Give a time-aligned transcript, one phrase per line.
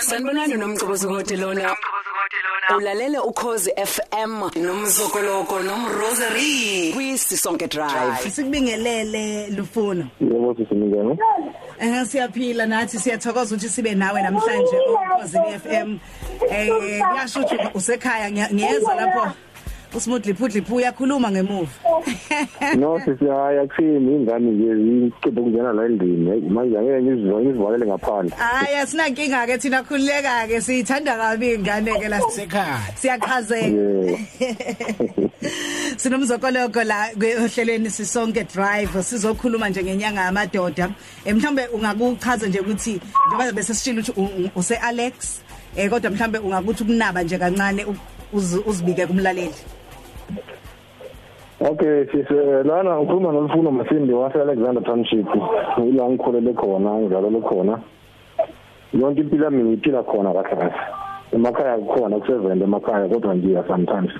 [0.00, 1.76] Sanibonani nomgcobozi hotelona.
[2.76, 8.30] Ulalele ukhozi FM nomzokoloko nomrosary kwisisonke drive.
[8.30, 10.08] Sikubingelele Lufuno.
[10.20, 11.18] Yebo sisiningene.
[11.78, 15.98] Eh siyaphila nathi siyathokoza ukuthi sibe nawe namhlanje ukhozi FM.
[16.50, 19.32] Eh kuyasho ukuthi usekhaya ngiyeza lapho
[19.94, 21.70] uSmoothly Phudliphu uyakhuluma ngemuva.
[22.78, 28.36] No sisiyaya kuthini ingane nje iqeda ukungena la endini manje angeke ngizizwa ngizivalele ngaphandle.
[28.36, 32.78] Hayi asinankinga ke thina khululeka ke siyithanda kabi ingane ke la sekhaya.
[32.94, 34.18] Siyachazeka.
[36.00, 37.08] Sinomzokoloko la
[37.44, 40.90] ohlelweni sisonke drive sizokhuluma nje ngenyanga yamadoda.
[41.26, 45.42] Mhlambe ungakuchaza nje ukuthi njengoba bese sishilo ukuthi use Alex
[45.76, 47.86] eh kodwa mhlambe ungakuthi ukunaba nje kancane
[48.66, 49.54] uzibike kumlaleli.
[51.62, 55.26] Okay sise lana ngikhuluma nolufuno Masindi wase Alexander Township.
[55.78, 57.78] Ila ngikhulele khona ngizalele khona.
[58.94, 60.74] Yonke impilo yami ngiphila khona kahle kahle.
[61.32, 64.12] Emakhaya kukhona kusevende emakhaya kodwa ngiya sometimes.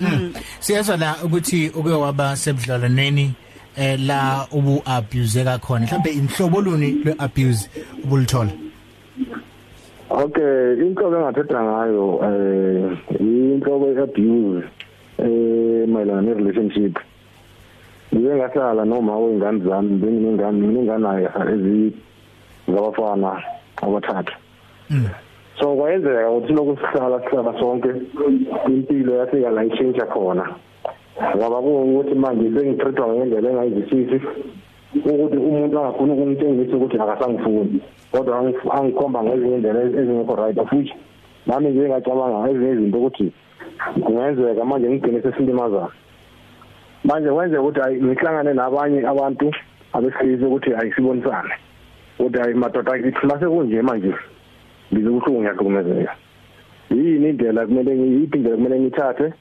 [0.00, 0.32] Mm.
[0.60, 3.34] Siyazwa la ukuthi uke waba sebudlalaneni
[3.76, 7.70] eh la ubu abuse kakhona mhlawumbe inhlobo luni le abuse
[8.04, 8.50] ubulithola
[10.10, 14.64] Okay inhlobo engathetha ngayo eh inhlobo abuse
[15.24, 16.98] eh mayelana ne relationship
[18.14, 21.94] Ngiye ngahlala noma wengane zami benginengane nginengane ezi
[22.66, 23.38] zabafana
[23.82, 24.34] abathathu.
[24.90, 25.06] Mm.
[25.60, 27.90] so kwayenzeka ukuthi lokhu sihlala sihlala sonke
[28.66, 30.44] impilo yafika la ichange khona.
[31.36, 34.18] Ngoba kuwukuthi manje sengithreatwa ngendlela engayizwisisi
[34.94, 38.38] ukuthi umuntu angafuni ukungitshengisa ukuthi akasangifuni kodwa
[38.74, 40.94] angikhomba ngezinye indlela ezingekho right futhi.
[41.46, 43.32] Nami nje ngacabanga ezinye izinto ukuthi
[44.04, 45.88] kungenzeka manje ngigcine sesilimaza.
[47.04, 49.52] Manje kwenzeka ukuthi ayi ngihlangane nabanye abantu
[49.92, 51.54] abesilisa ukuthi ayisibonisane
[52.18, 54.14] ukuthi ayi madoda akithi mase kunje manje.
[54.92, 56.14] Ngizokuhlungu ngiyahlukumezeka.
[56.90, 59.32] Yini indlela kumele ngiyiphi indlela kumele ngithathe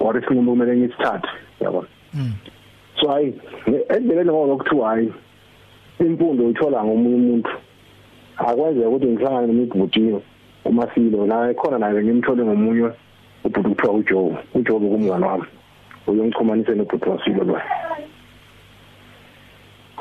[0.00, 1.28] or isinqumo kumele ngisithathe
[1.60, 2.32] yabona Mm.
[3.00, 3.34] so hayi
[3.88, 5.12] endleleni ngoba kuthiwa hayi
[6.00, 7.50] imfundo uyithola ngomunye umuntu.
[8.36, 10.22] Akwenzeka ukuthi ngihlangane nemibhutiyo
[10.64, 12.90] umasilo la ekhona naye ngimthole ngomunye.
[13.44, 15.44] Ubhuti kuthiwa uJoe uJoe kumngane wami
[16.06, 17.60] uyongixhumanisa nobhuti wasilo lo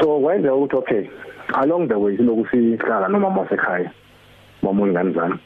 [0.00, 1.04] so kwenzeka ukuthi okay
[1.54, 3.90] along the way siloku sihlala noma masekhaya
[4.62, 5.38] mama ingane zami.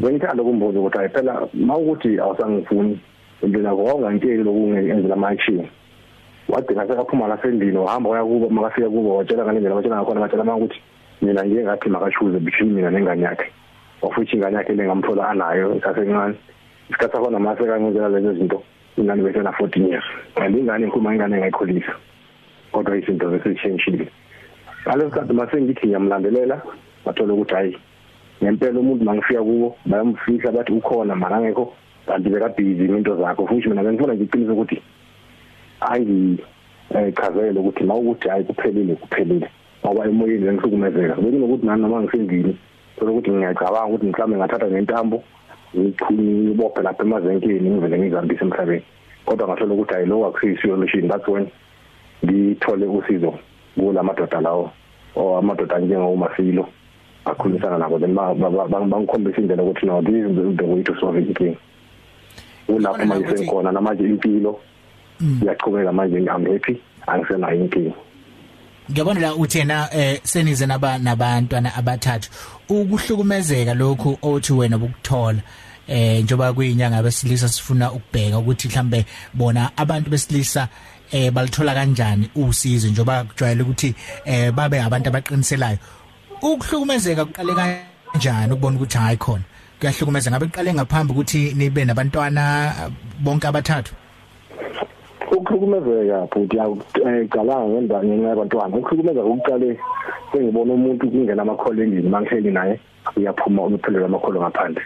[0.00, 3.00] Bengithanda ukumbuza ukuthi hayi phela mawukuthi awusangifuni
[3.42, 5.68] impela awungangitsheli lokungenzela ama-action.
[6.48, 10.58] Wadinga sekaphuma lasendlini wahamba waya kubo makafika kubo watshela ngale ndlela watshela ngakhona batshela mama
[10.58, 10.80] ukuthi
[11.22, 13.52] mina ngiye ngathi makashuze between mina nengane yakhe.
[14.02, 16.34] Wafuthi ingane yakhe lengamthola anayo isasencane
[16.90, 18.62] isikhathi sakhona mase kangenzela lezo zinto
[18.96, 20.04] ingane besena 14 years.
[20.36, 21.92] And ingane inkuma ingane engayikhulisa
[22.72, 24.08] kodwa izinto zesishintshile
[24.86, 26.62] ngaleso sikhathi mase ngithi ngiyamlandelela
[27.04, 27.78] bathola ukuthi hayi
[28.42, 31.74] ngempela umuntu mangifika kubo bayamfihla bathi ukhona mara angekho
[32.06, 33.46] kanti bekabhizi into zakho.
[33.46, 34.82] Futhi mina ngifuna nje iqiniso ukuthi
[35.80, 36.38] angi
[37.16, 39.48] chazele ukuthi mawukuthi hayi kuphelile kuphelile.
[39.84, 42.56] Ngoba emoyeni ngisukumezeka bekunokuthi nami noma ngisendlini
[42.96, 45.24] thola ukuthi ngiyacabanga ukuthi mhlawumbe ngathatha nentambo
[45.74, 48.82] ngibophe lapha emazenkeni ngivele ngizambise emhlabeni.
[49.26, 51.46] Kodwa ngathola ukuthi hayi lokho akusiyisiyo solution that's when
[52.24, 53.34] ngithole usizo
[53.74, 54.70] kula madoda lawo
[55.14, 56.68] or amadoda njengomafilo
[57.24, 57.98] akhulumisana nabo.
[57.98, 61.56] Then bangikhombisa indlela ukuthi no this is the way to solve inkinga
[62.68, 64.60] ulapho manje sengikhona namanje impilo
[65.22, 67.94] ngiyaqhubeka manje ngiham happy angisenayo inkinga.
[68.90, 72.30] Ngiyabona la uthena eh senize naba nabantwana abathathu.
[72.68, 75.42] Ukuhlukumezeka lokhu othi wena bukuthola
[75.88, 80.68] eh njoba kuyinyanga besilisa sifuna ukubheka ukuthi mhlambe bona abantu besilisa
[81.12, 83.94] eh balithola kanjani usizo njoba kujwayele ukuthi
[84.24, 85.78] eh babe abantu abaqiniselayo.
[86.42, 89.44] Ukuhlukumezeka kuqale kanjani ukubona ukuthi hayi khona?
[89.80, 92.74] Kuyahlukumeza ngabe kuqale ngaphambi ukuthi nibe nabantwana
[93.20, 93.94] bonke abathathu?
[95.30, 98.76] Ukuhlukumezeka futhi ayicalanga ngenza ngenxa yabantwana.
[98.76, 99.78] Ukuhlukumezeka ukuqale
[100.32, 102.80] sengibona umuntu kungena amakholo endlini mangihleli naye
[103.16, 104.82] uyaphuma uphelele amakholo ngaphandle.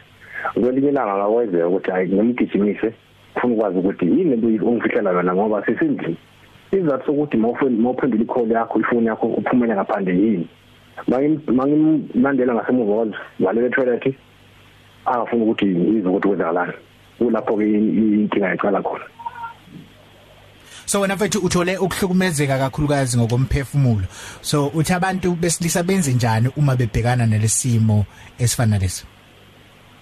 [0.55, 2.89] Kwelinye ilanga ngakwenzeka ukuthi hayi ngimgijimise
[3.37, 6.17] ufuna ukwazi ukuthi yini lento ongifihlela yona ngoba sesendlini.
[6.73, 10.49] Izathu sokuthi mawuphendula ikholo yakho ifoni yakho uphumele ngaphandle yini?
[11.47, 14.15] Mangimlandela ngasemuva wazi valele toilet
[15.07, 16.73] angafuni ukuthi izwe ukuthi kwenzakalani.
[17.19, 19.05] Kulapho ke inkinga yaqala khona.
[20.93, 24.07] So wena mfethu uthole ukuhlukumezeka kakhulukazi ngokomphefumulo.
[24.41, 28.05] So uthi abantu besilisa benze njani uma bebhekana nelesimo
[28.39, 29.07] esifana lesi?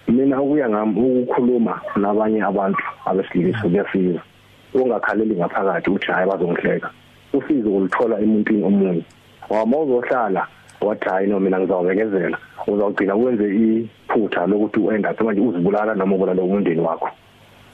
[0.09, 4.21] Mina ukuya ngami ukukhuluma nabanye abantu abesilisa kuyasiza.
[4.75, 6.91] Ungakhaleli ngaphakathi uthi hayi bazongihleka.
[7.33, 9.05] Usizo ulithola emuntwini omunye.
[9.51, 10.47] Wama uzohlala
[10.81, 16.81] wathi hayi no mina ngizawubekezela uzawugcina wenze iphutha lokuthi uenda manje uzibulala noma ubulala umndeni
[16.81, 17.11] wakho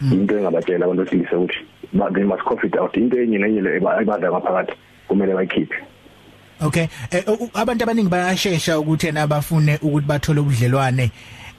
[0.01, 1.67] into engabatshela abantu besilisa ukuthi
[2.15, 2.97] they must confide out.
[2.97, 4.73] Into enye nenye le ebadla ngaphakathi
[5.09, 5.75] kumele bayikhiphe.
[6.61, 6.89] Okay.
[7.11, 11.11] Eh, abantu abaningi bayashesha ukuthi yena bafune ukuthi bathole ubudlelwane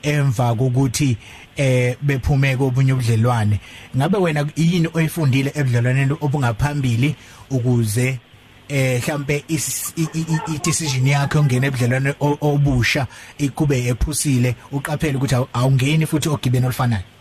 [0.03, 1.17] emva kokuthi
[1.55, 3.59] eh bephume kobunye ubudlelwane.
[3.95, 7.15] Ngabe wena yini oyifundile ebudlelwaneni obungaphambili
[7.51, 8.19] ukuze
[8.69, 13.07] eh mhlambe i decision yakhe ongena ebudlelwane obusha
[13.37, 17.16] ikube ephusile uqaphele ukuthi awungeni futhi ogibeni olufanayo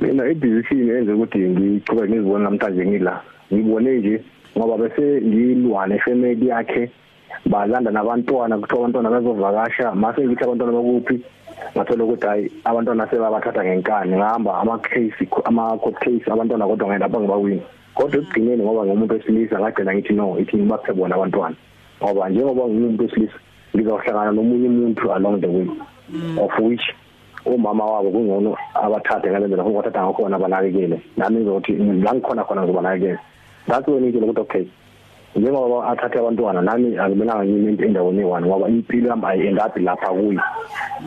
[0.00, 3.14] mina idecision enze ukuthi ngiqhubeke ngizibona namhlanje ngila.
[3.52, 4.14] Ngibone nje
[4.56, 6.90] ngoba bese ngilwane efamily yakhe
[7.46, 11.16] balanda nabantwana kuthiwa abantwana bazovakasha mase ngithi abantwana bakuphi
[11.76, 17.00] ngathola ukuthi hayi abantwana sebabathatha ngenkani ngihamba ama case ama court case abantwana kodwa ngeke
[17.00, 17.62] lapha ngibawini
[17.94, 21.56] kodwa ekugcineni ngoba ngumuntu wesilisa ngagcina ngithi no ithi ngibaphe bona abantwana.
[22.02, 23.38] Ngoba njengoba ngimuntu wesilisa
[23.74, 25.68] ngizawuhlangana nomunye umuntu along the way
[26.38, 26.86] of which
[27.44, 31.72] umama wabo kungcono abathathe ngalendlela ngoba bathatha ngakhona abanakekele nami ngizothi
[32.04, 33.20] la ngikhona khona ngizobanakekela
[33.66, 34.66] that's when ngitshela ukuthi okay
[35.36, 40.42] njengoba athathe abantwana nami akumelanga ngime endaweni eyi-one ngoba impilo yami ayi-endapi lapha kuyo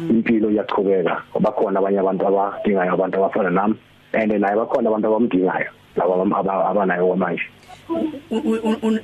[0.09, 3.75] impilo iyachubeka bakhona abanye abantu abadingayo abantu abafana nami
[4.13, 6.13] and naye bakhona abantu abamdingayo laba
[6.69, 7.47] abanayo kwamanje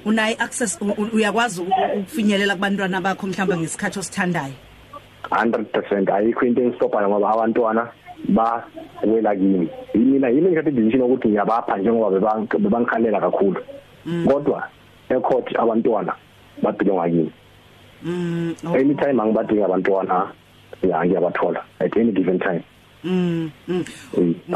[0.06, 0.80] unayi access
[1.13, 4.53] uyakwazi ukufinyelela kubantwana bakho mhlawumbe ngesikhathi osithandayo?
[5.24, 7.88] 100% ayikho into engistophayo ngoba abantwana
[8.30, 8.64] ba
[9.04, 9.69] wela kimi.
[9.94, 13.62] Yimina yimi ngithathe decision ukuthi ngiyabapha njengoba bebangikhalela kakhulu.
[14.28, 14.64] Kodwa
[15.10, 16.14] ecourt abantwana
[16.62, 17.31] babhilonga kimi.
[18.04, 20.31] Mm anytime angibadinga abantwana
[20.84, 21.62] ya ngiyabathola.
[21.80, 22.64] At any given time.
[23.04, 23.52] Mm.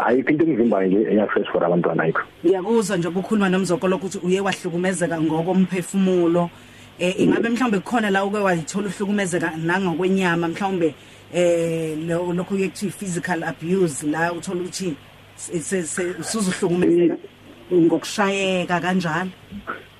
[0.06, 2.22] Ayikho into engivimbayo nje eyaccess for abantwana ayikho.
[2.46, 6.50] Ngiyakuzwa nje ukukhuluma nomzokolo ukuthi uye wahlukumezeka ngokomphefumulo.
[7.00, 10.94] Eh ingabe mhlawumbe kukhona la uke wayithola uhlukumezeka nangokwenyama mhlawumbe
[11.34, 14.96] eh lokho kuyekuthiwa physical abuse la uthola ukuthi
[16.20, 17.18] usuzuhlukumezeka
[17.74, 19.32] ngokushayeka kanjalo?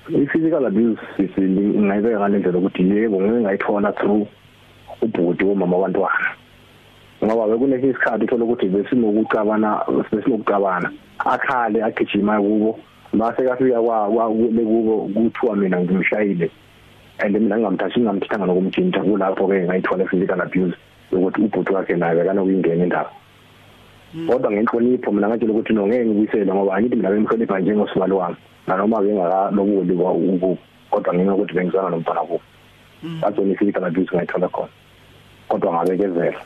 [0.08, 4.26] I-physical abuse ngingayibeka ngalendlela ukuthi yebo ngeke ngayithola through
[5.02, 6.36] ubhuti womama abantwana
[7.24, 9.80] ngoba bekuneke isikhathi uthola ukuthi besinokucabana
[10.12, 12.78] besinokucabana akhale agijima kubo
[13.12, 16.50] mase kafika kwa kubo kuthiwa mina ngimshayile.
[17.22, 20.76] And mina ngingamthathi ngingamthithanga nokumjinta kulapho ke ngayithola physical abuse
[21.12, 23.10] ukuthi ubhuti wakhe naye bekana kuyingena indaba
[24.12, 28.36] kodwa ngenhlonipho mina ngatshela ukuthi no ngeke ngibuyisele ngoba angithi mina bemhlonipha njengosibalo wami.
[28.66, 30.58] Nanoma bengakalobuli ukubo
[30.90, 32.40] kodwa ngenxa ukuthi bengizana nomntwana kubo.
[33.20, 34.72] Bazona physical abuse ngayithola khona.
[35.48, 36.40] Kodwa ngabekezela.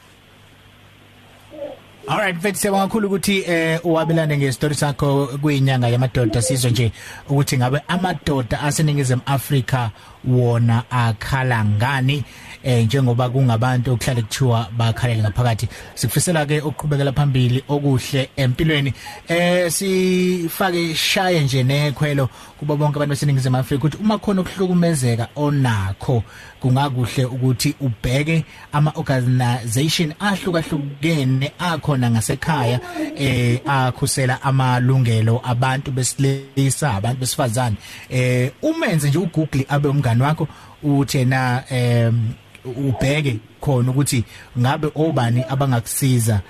[2.08, 6.42] Alright mfethu siyabonga kakhulu ukuthi eh uwabelane ngestory sakho kuyinyanga yamadoda.
[6.42, 6.92] Sizwe nje
[7.28, 9.90] ukuthi ngabe amadoda aseningizimu Afrika
[10.24, 12.24] wona akhala ngani
[12.64, 15.68] eh njengoba kungabantu okuhlale kuthiwa bakhalele ngaphakathi.
[15.94, 18.94] Sikufisela ke ukuqhubekela phambili okuhle empilweni.
[19.28, 26.22] Eh sifake shaye nje nekhwelo kuba bonke abantu baseningizimu Afrika ukuthi uma khona ukuhlukumezeka onakho
[26.60, 31.52] kungakuhle ukuthi ubheke ama organization ahlukahlukene
[31.96, 32.80] akhona ngasekhaya
[33.16, 37.76] eh akhusela amalungelo abantu besilisa abantu besifazane.
[38.10, 40.48] Eh umenze nje ugoogle abe umngani wakho
[40.82, 42.34] uthena em
[42.64, 44.24] ubheke khona ukuthi
[44.58, 46.40] ngabe obani abangakusiza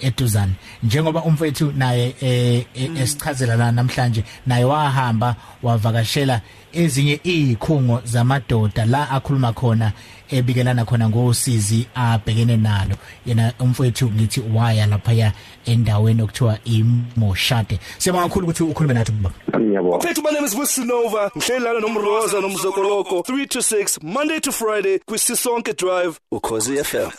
[0.00, 0.52] eduzane.
[0.82, 2.14] Njengoba umfethu naye
[2.74, 6.40] esichazela la namhlanje naye wahamba wavakashela
[6.72, 9.92] ezinye izikhungo zamadoda la akhuluma khona
[10.30, 12.96] ebikelana khona ngosizi abhekene nalo.
[13.26, 15.32] Yena umfethu ngithi waya lapha ya
[15.64, 17.78] endaweni okuthiwa imoshade.
[17.98, 19.34] Siyabonga kakhulu ukuthi ukhulume nathi baba.
[19.60, 19.96] Ngiyabonga.
[19.96, 23.20] Mfethu my name is Businova ngihlelana nomroza nomzokoloko.
[23.20, 27.10] 3 to 6 Monday to Friday kwisisonke drive ukhozi FM